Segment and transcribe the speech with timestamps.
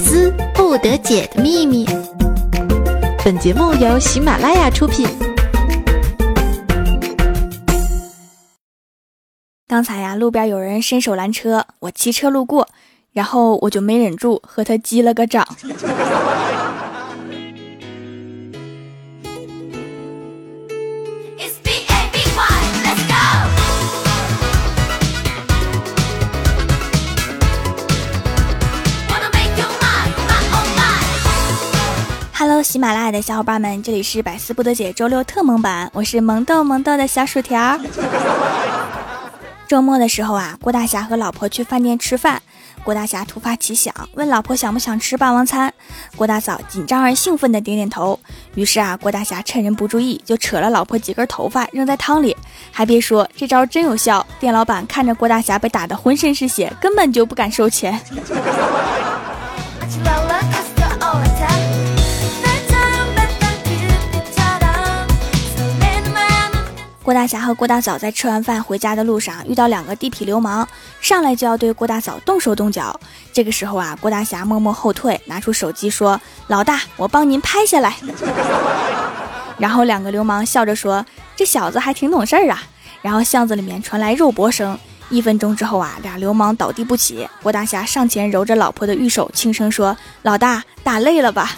[0.00, 1.86] 思不得解的秘密。
[3.22, 5.06] 本节目由喜马拉雅出品。
[9.68, 12.66] 刚才呀，路边有人伸手拦车，我骑车路过，
[13.12, 15.46] 然后我就没忍住和他击了个掌。
[32.62, 37.78] 喜马拉雅的小伙伴们，这里是百思不得解周六特萌版，我是萌豆萌豆的小薯条。
[39.66, 42.42] 周末的时候啊，郭大侠和老婆去饭店吃饭，
[42.82, 45.72] 郭大侠突发奇想，问老婆想不想吃霸王餐，
[46.16, 48.18] 郭大嫂紧张而兴奋的点点头。
[48.56, 52.36] 于是啊，郭大侠趁人不注意，就扯了老婆几根头发扔在汤里。
[52.72, 54.26] 还别说，这招真有效。
[54.40, 58.00] 店老板看着郭大侠被打得浑身是血，根本就不敢收钱。
[67.10, 70.64] 郭大侠和郭大嫂在吃完饭回家的路上遇到两个地痞流氓，
[71.00, 73.00] 上来就要对郭大嫂动手动脚。
[73.32, 77.96] 这个时候啊，郭大侠默默后退，拿出手机说：“老大，我帮您拍下来。
[79.58, 82.62] ”然后两个流氓笑着说：“这小子还挺懂事儿啊。”
[83.02, 84.78] 然后巷子里面传来肉搏声。
[85.08, 87.28] 一分钟之后啊，俩流氓倒地不起。
[87.42, 91.50] 郭大侠上前揉着老婆的玉手，轻声说：“老大，打累了吧？”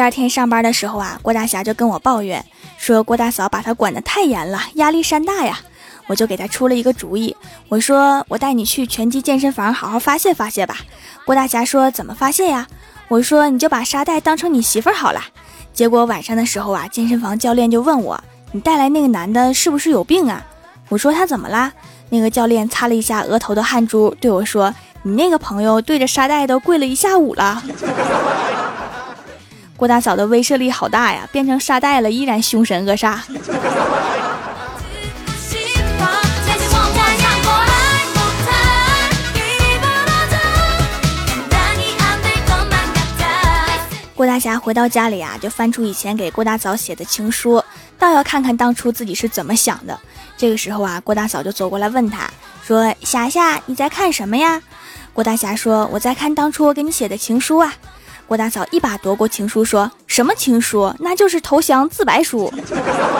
[0.00, 2.42] 第二天上班的时候啊，郭大侠就跟我抱怨
[2.78, 5.60] 说郭大嫂把他管得太严了，压力山大呀。
[6.06, 7.36] 我就给他出了一个主意，
[7.68, 10.78] 我说我带你去拳击健身房好好发泄发泄吧。
[11.26, 12.66] 郭大侠说怎么发泄呀？
[13.08, 15.20] 我说你就把沙袋当成你媳妇儿好了。
[15.74, 18.18] 结果晚上的时候啊，健身房教练就问我，
[18.52, 20.42] 你带来那个男的是不是有病啊？
[20.88, 21.70] 我说他怎么啦？
[22.08, 27.62] 那个教练擦了一下额头的汗珠，对我说，你那个朋友对着沙袋都跪了一下午了。
[29.80, 33.18] 郭大嫂的威慑力好大呀，变成沙袋了依然凶神恶煞。
[44.14, 47.64] 郭大侠回到家里啊，就翻出以前给郭大嫂写的情书，
[47.98, 49.98] 倒要看看当初自己是怎么想的。
[50.36, 52.30] 这个时候啊，郭大嫂就走过来问他
[52.66, 54.60] 说：“霞霞，你在看什么呀？”
[55.14, 57.72] 郭大侠说：“我在看当初我给你写的情书啊。”
[58.30, 60.94] 郭大嫂一把夺过情书，说什么情书？
[61.00, 62.48] 那就是投降自白书。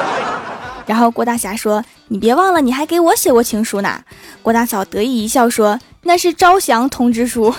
[0.86, 4.00] 然后郭大侠说：“你别忘了，你还给我写过情书呢。”
[4.40, 5.76] 郭大嫂得意一笑说
[6.06, 7.52] ：“那是招降通知书。”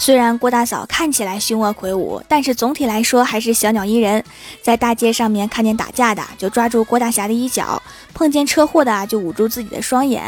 [0.00, 4.24] 虽然郭大嫂看起来凶恶魁梧，但是总体来说还是小鸟依人。
[4.62, 7.82] 在大街上面看见打架的，就抓住郭大侠的衣角；
[8.14, 10.22] 碰见车祸的，就捂住自己的双眼；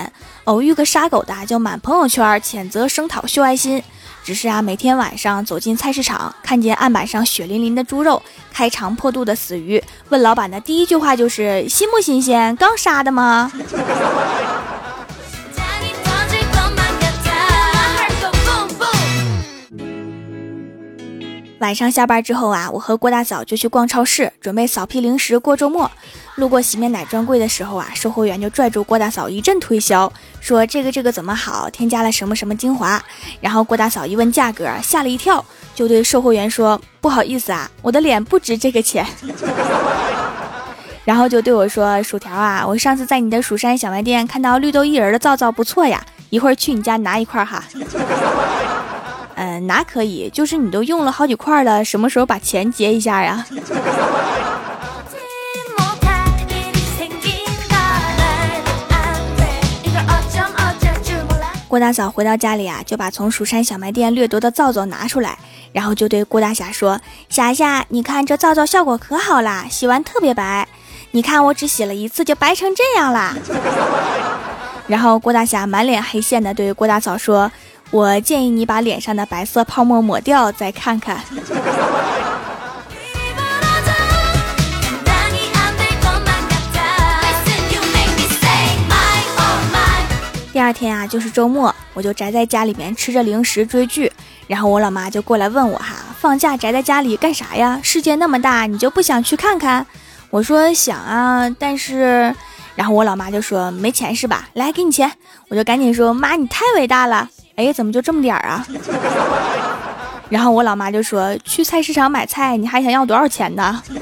[0.45, 3.83] 偶遇个杀狗的，就满朋友圈谴责声讨秀爱心。
[4.23, 8.21] 只是啊，每天晚上走进菜市场，看见案板上血淋淋的猪肉、
[8.53, 12.55] 开肠破肚的死鱼，问老板的第一句话就是：“新不新鲜？
[12.57, 13.51] 刚杀的吗？”
[21.61, 25.91] 晚上下班之后啊，我和郭大嫂就去逛超市，准备扫批零食过周末。
[26.37, 30.11] 路过洗面奶专柜的时候啊，售货员就拽住郭大嫂一阵推销，
[30.41, 33.03] 说这个这个怎么好，添加了什么什么精华。
[33.43, 35.45] 然后郭大嫂一问价格，吓了一跳，
[35.75, 39.07] 就对售货员说：“不好意思啊，我的脸不值这个钱。
[41.05, 47.63] ”然后就对我说：“薯条啊，我上次在你的蜀山小卖店看到绿豆薏仁的皂皂不错呀，一会儿去你家拿一块哈。”
[49.43, 53.47] 嗯，拿可以，就是你都用了好几块了，什么时候把钱结一下呀？
[61.67, 65.39] 郭大嫂回到家里啊，就把从蜀山小卖店掠夺的皂皂拿出来，
[65.73, 67.01] 然后就对郭大侠说
[67.31, 70.69] ：“霞霞，你看这皂皂效果可好啦，洗完特别白。
[71.13, 73.35] 你看我只洗了一次就白成这样啦。”
[74.87, 77.51] 然后郭大侠满脸黑线的对郭大嫂说。
[77.91, 81.25] 我建议你把脸上的白色泡沫抹掉，再看看。
[90.53, 94.13] 第二天啊，就是周末，我就宅在家里面吃着零食追剧，
[94.47, 97.81] 然后我老妈就过来问我哈，放假宅在家里干啥呀？
[97.83, 99.85] 世界那么大，你就不想去看看？
[100.29, 102.33] 我说想啊，但是，
[102.77, 104.49] 然后我老妈就说没钱是吧？
[104.53, 105.11] 来给你钱，
[105.49, 107.29] 我就赶紧说妈，你太伟大了。
[107.61, 108.67] 哎，怎么就这么点儿啊？
[110.31, 113.83] 然后我老妈就说：“去菜市场买菜，你还想要多少钱呢？”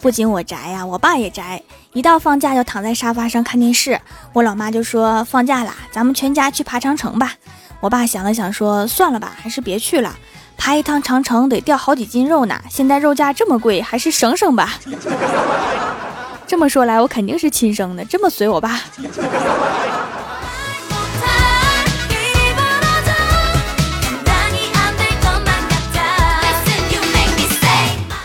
[0.00, 1.60] 不仅我宅呀，我爸也宅。
[1.92, 4.00] 一到放假就躺在沙发上看电视。
[4.32, 7.34] 我老妈就说：“放假啦，咱们全家去爬长城吧。”
[7.80, 10.14] 我爸想了想说：“算了吧，还是别去了。
[10.56, 14.78] 爬一趟长城得掉好几斤肉呢，现在肉价这么贵，还是省省吧。
[16.46, 18.80] ”这么说来，我肯定是亲生的，这么随我爸。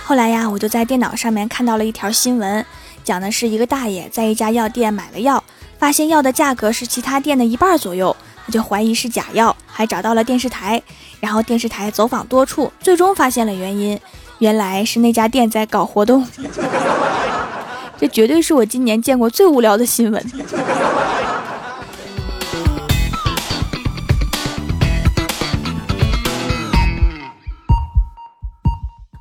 [0.04, 2.66] 后来呀，我就在电脑上面看到了一条新闻，
[3.04, 5.44] 讲的是一个大爷在一家药店买了药，
[5.80, 8.16] 发现药的价格是其他店的一半左右，
[8.52, 10.84] 就怀疑是假药，还找到了电视台，
[11.22, 13.98] 然后电视台走访多处，最终发现了原因，
[14.40, 16.28] 原来是那家店在搞活动。
[17.98, 20.24] 这绝对是我今年见过最无聊的新闻。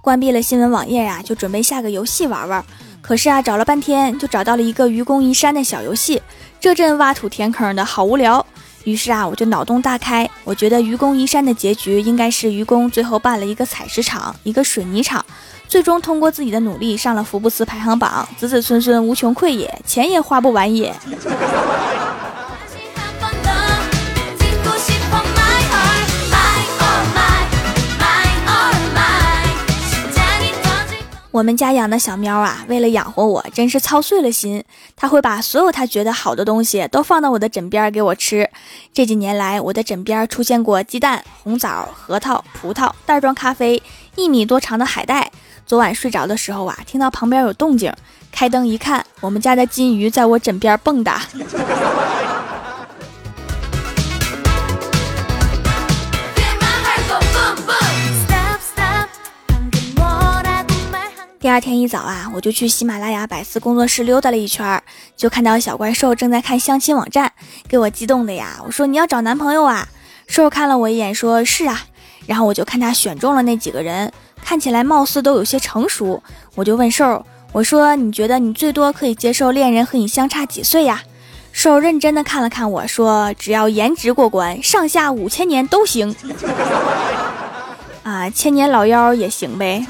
[0.03, 2.65] 关闭了新闻网页呀，就准备下个游戏玩玩。
[3.03, 6.23] 可是啊，找了半天就找到了一个愚公移山的小游戏，
[6.59, 8.45] 这阵挖土填坑的好无聊。
[8.85, 15.25] 于是啊，我就脑洞大开，我觉得愚公移山的结局应该是愚公最后办了一个采石场，一个水泥厂。
[15.69, 20.93] 最终通过自己的努力上了福布斯排行榜，子子孙孙无穷匮也，钱也花不完也。
[31.41, 34.63] 我们家养的小喵啊，为了养活我，真是操碎了心。
[34.95, 38.47] 它会把所有它觉得好的东西都放到我的枕边给我吃。
[38.93, 43.83] 这几年来，我的枕边出现过鸡蛋、红枣、核桃、葡萄、袋装咖啡、
[44.17, 45.33] 一米多长的海带。
[45.65, 47.91] 昨晚睡着的时候啊，听到旁边有动静，
[48.31, 51.19] 开灯一看，我们家的金鱼在我枕边蹦跶。
[61.41, 64.83] 第二天一早啊，我就去喜马拉雅百思工作室溜达了一圈，
[65.17, 67.33] 就看到小怪兽正在看相亲网站，
[67.67, 68.61] 给我激动的呀！
[68.67, 69.89] 我说你要找男朋友啊？
[70.27, 71.81] 兽看了我一眼，说是啊。
[72.27, 74.13] 然后我就看他选中了那几个人。
[74.45, 76.23] 看起来貌似都有些成熟，
[76.57, 81.01] 我就问兽，我说你觉得你最多可以接受恋人和你相差几岁呀？
[81.53, 86.15] 兽认真的看了看我说，只要颜值过关，上下五千年都行。
[88.03, 89.87] 啊，千年老妖也行呗。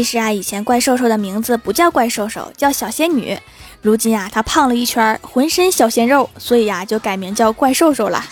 [0.00, 3.38] 其实啊，以前怪兽兽的名字不叫怪兽兽，叫小仙女。
[3.82, 8.24] 如今啊，她胖了一圈，浑身小鲜肉，所以呀，就改名叫怪兽兽了。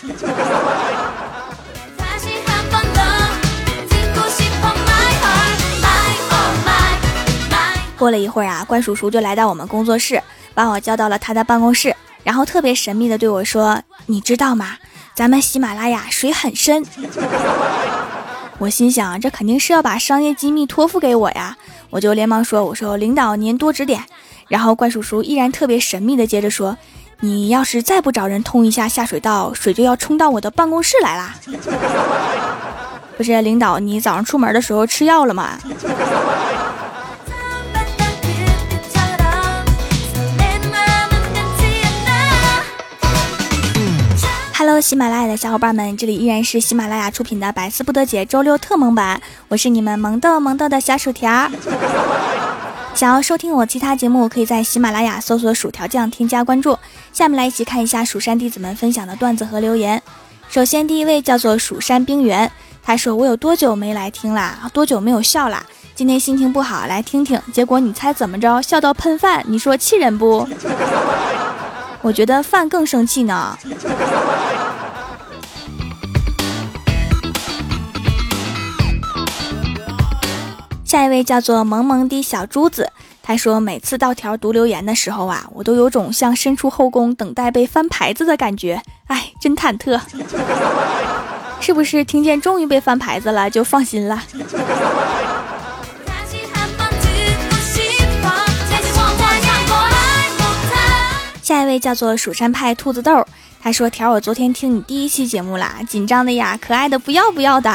[7.99, 10.23] 过了一会儿啊，怪叔叔就来到我们工作室，
[10.55, 11.95] 把我叫到了他的办公室，
[12.25, 14.79] 然后特别神秘的对我说：“你知道吗？
[15.15, 16.83] 咱们喜马拉雅水很深。”
[18.59, 21.57] 我心想，这肯定是要把商业机密托付给我呀，
[21.91, 24.03] 我就连忙说：“我说领导您多指点。”
[24.49, 26.77] 然后怪叔叔依然特别神秘的接着说
[27.21, 31.37] ：“你要是再不找人通一下下水道，水就要冲到我的办公室来啦。
[33.17, 35.59] ”不是领导，你早上出门的时候吃药了吗
[44.69, 51.51] ？Hello，喜马拉雅的小伙伴们，这里依然是喜马拉雅出品的《百思不得解》周六特萌版，我是你们萌豆萌豆的小薯条。
[52.93, 56.79] 想要收听我其他节目，可以在喜马拉雅搜索“薯条酱”添加关注。
[57.15, 60.03] 下面来一起看一下蜀山弟子们分享的段子和留言。
[60.51, 64.69] 首先，第一位叫做蜀山冰原，他说：“我有多久没来听啦？
[64.75, 65.65] 多久没有笑啦？
[65.95, 67.41] 今天心情不好，来听听。
[67.55, 68.61] 结果你猜怎么着？
[68.61, 70.47] 笑到喷饭，你说气人不？
[72.03, 73.59] 我觉得饭更生气呢。”
[80.85, 82.91] 下一位叫做萌萌的小珠子，
[83.23, 90.01] 他说每次到条读留言的时候啊，我都有种像身处后宫等待被翻牌子的感觉，哎，真忐忑。
[91.61, 94.23] 是不是听见终于被翻牌子了就放心了？
[101.49, 103.27] 下一位叫做蜀山派兔子豆，
[103.59, 107.71] 他说条我昨天听你第一期节目啦，紧张的呀，可爱的不要不要的。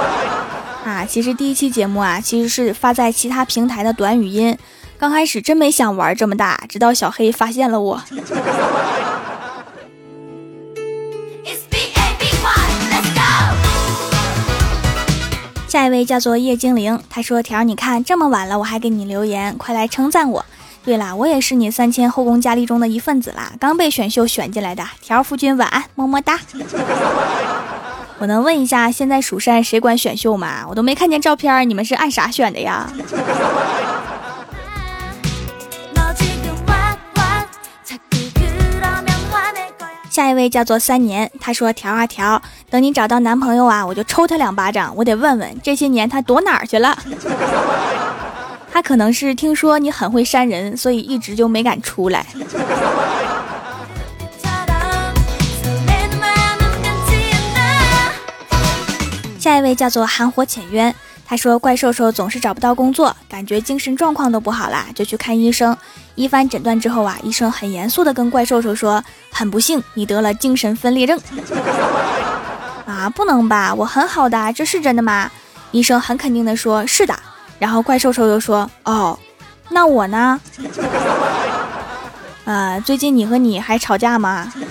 [0.82, 4.56] 啊，其实第一期节目啊，其实是发在其他平台的短语音。
[4.96, 8.02] 刚开始真没想玩这么大，直到小黑发现了我。
[15.68, 20.42] 下一位叫做叶精灵，他说：“条，你看这么晚了，我还给你留言，快来称赞我。
[20.86, 24.84] 对了，我也是你三千后宫佳丽中的一份子啦，刚被选秀选进来的。
[25.02, 26.38] 条夫君晚安，么么哒。
[28.20, 30.64] 我能问一下，现在蜀山谁管选秀吗？
[30.68, 32.88] 我都没看见照片，你们是按啥选的呀？”
[40.08, 42.40] 下一位叫做三年，他说：“条啊条，
[42.70, 44.94] 等你找到男朋友啊，我就抽他两巴掌。
[44.94, 46.96] 我得问问这些年他躲哪儿去了。
[48.76, 52.26] 他可能是听说你很会扇人，所以一直就没敢出来。”
[59.40, 60.94] 下一位叫做寒火浅渊。
[61.24, 65.74] 他说：“怪兽兽总是找不到工作，感觉精神状况都不好啦，就去看医生。
[66.14, 69.02] 一番诊断之后啊，医生很严肃的跟怪兽兽说
[69.32, 71.18] ：‘很不幸，你得了精神分裂症。
[72.84, 73.72] ’啊，不能吧？
[73.74, 75.30] 我很好的，这是真的吗？
[75.72, 77.18] 医生很肯定的说：‘是的。’
[77.58, 79.18] 然后怪兽兽又说：‘哦，
[79.70, 80.40] 那我呢？
[82.44, 84.52] 啊， 最近你和你还吵架吗？’”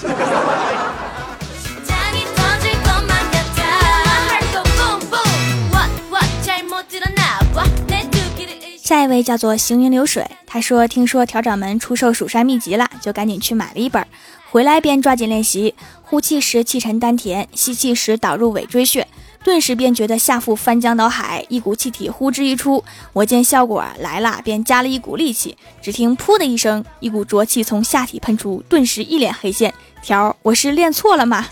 [8.83, 14.05] 下一位叫做行云流水，他说：“听说调掌门出售蜀山秘籍了，就赶紧去买了一本，
[14.51, 15.73] 回来便抓紧练习。
[16.03, 19.07] 呼气时气沉丹田，吸气时导入尾椎穴，
[19.45, 22.83] 顿时便觉得下腹翻江倒海，一股气体呼之欲出。
[23.13, 29.71] 我见效果来了，便加了一股力气，只听噗的一声，一股浊气从下体喷出，顿时一脸黑线。
[30.01, 31.45] 条，我是练错了吗？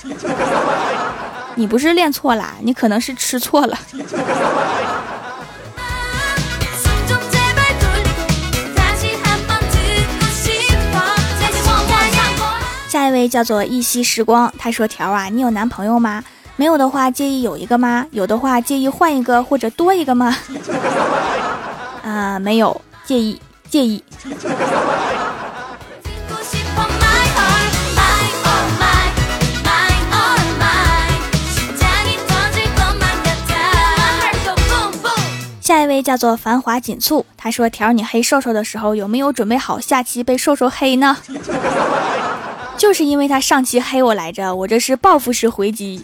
[1.54, 3.78] 你不是练错了，你可能是吃错了。”
[12.90, 16.24] 下一位叫做一夕时光，他说：“条啊，你有男朋友吗？
[16.56, 18.06] 没有的话，介意有一个吗？
[18.12, 20.36] 有的话，介意换一个或者多一个吗？”
[22.04, 24.04] 啊，没有，介意，介意。
[35.60, 41.18] 下一位叫做繁华锦簇，他说：“条，你黑瘦瘦的时候有没有准备好下期被瘦瘦黑呢？”
[42.78, 46.04] 就是因为他上期黑我来着，我这是报复式回击。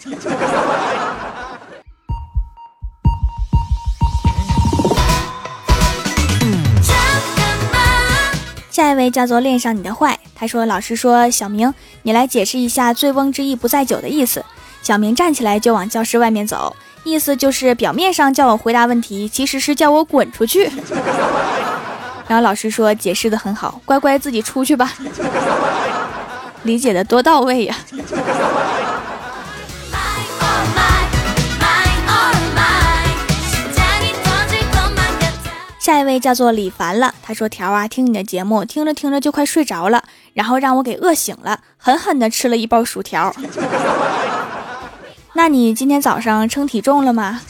[8.72, 11.74] 下一位叫做恋上你的坏，他说：“老师说小明，
[12.04, 14.46] 你来解释一下‘醉翁之意不在酒’的意思。”
[14.82, 16.74] 小明站起来就往教室外面走，
[17.04, 20.72] 意思就是表面上叫我回答问题，其实是叫我滚出去。
[22.26, 24.94] 然后老师说：“解释的很好，乖乖自己出去吧。”
[26.64, 27.76] 理解的多到位呀！
[35.80, 43.34] 下一位叫做李凡了，他说：“条啊，听你的节目，听着听着就快睡着了，然后让我给饿醒了，狠狠的吃了一包薯条。
[45.34, 47.42] 那你今天早上称体重了吗？”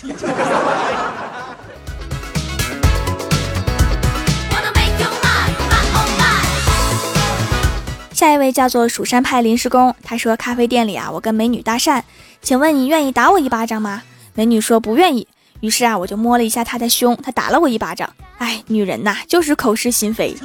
[8.19, 12.01] 下一位叫做蜀山派临时工，他说：“咖啡店里啊，我跟美女搭讪，
[12.41, 14.03] 请问你愿意打我一巴掌吗？”
[14.35, 15.25] 美女说：“不愿意。”
[15.61, 18.09] 于是啊，我就摸了一下她的胸，她打了我一巴掌。
[18.39, 20.35] 哎，女人呐，就是口是心非。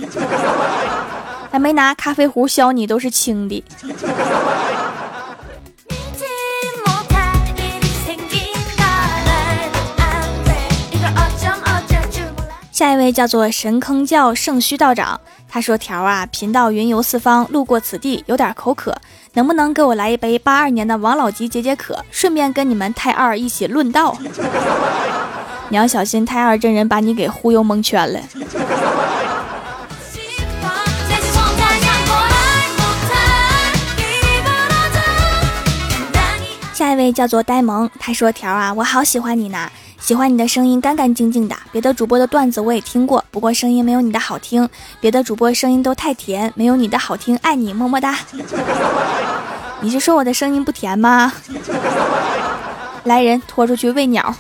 [1.51, 3.65] 还没拿咖啡壶削你，都是轻的。
[12.75, 15.21] 下一位叫做神坑教圣虚道长。
[15.49, 18.93] 他说：“条啊，贫道云游四方，路过此地，有点口渴，
[19.35, 22.05] 能不能给我来一杯八二年的王老吉解解渴？
[22.11, 24.19] 顺便跟你们太二一起论道。
[25.69, 28.19] 你要小心太二真人把你给忽悠蒙圈了。”
[36.73, 39.71] 下一位叫做呆萌，他说：“条啊，我好喜欢你呢。”
[40.05, 44.69] 喜欢你的声音干干净净的，别的主播的段子我也听过，不过声音没有你的好听。
[45.01, 47.35] 别的主播声音都太甜，没有你的好听。
[47.39, 48.15] 爱你，么么哒。
[49.81, 51.33] 你是说我的声音不甜吗？
[53.05, 54.35] 来人，拖出去喂鸟。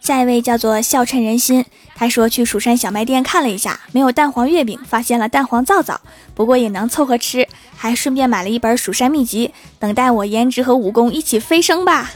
[0.00, 6.00] 下一位叫做笑趁人心，他说去蜀山小卖店看了一下，没有蛋黄月饼，发现了蛋黄皂皂，
[6.34, 7.46] 不过也能凑合吃，
[7.76, 12.10] 还顺便买了一本蜀山秘籍，等待我颜值和武功一起飞升吧。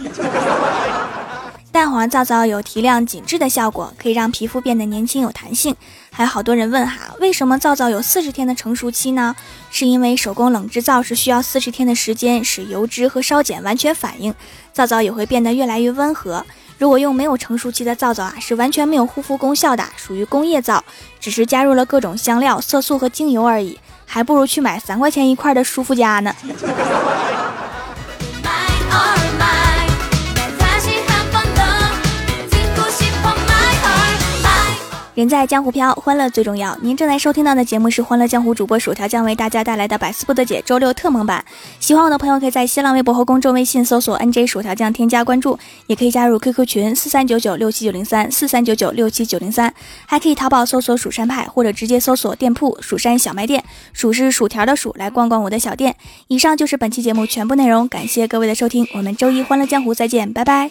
[1.71, 5.77] 蛋黄皂皂有提亮紧致的效果，可以让皮肤变得年轻有弹性。
[6.11, 9.37] 还有好多人问哈，为什么皂皂有四十天的成熟期呢？
[9.71, 14.35] 是因为手工冷制皂是需要四十天的时间使油脂和烧碱完全反应，
[14.73, 16.45] 皂皂也会变得越来越温和。
[16.79, 20.83] 如果用没有成熟期的皂皂啊，是完全没有护肤功效的，属于工业皂，
[21.21, 26.35] 只是加入了各种香料、色素和精油而已，还不如去买三块钱一块的舒肤佳呢。
[35.19, 36.79] 人在江湖飘，欢乐最重要。
[36.81, 41.45] 您正在收听到的节目是《欢乐江湖》，主播薯条将为大家带来的百思不得解周六特蒙版。
[41.81, 45.59] 喜欢我的朋友可以在新浪微博和公众微信搜索 “nj 薯条酱”添加关注，
[45.89, 49.75] 也可以加入 QQ 群四三九九六七九零三四三九九六七九零三，
[50.07, 55.97] 还可以淘宝搜索“蜀山派”或者直接搜索店铺“蜀山小卖店”，薯是薯条的薯，来逛逛我的小店。
[56.29, 60.71] 以上就是本期节目全部内容，感谢各位的收听，我们周一《欢乐江湖》再见，拜拜。